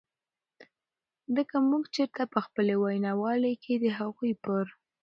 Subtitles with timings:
[1.35, 4.65] د که مونږ چرته په خپلې وینا والۍ کې د هغوئ پر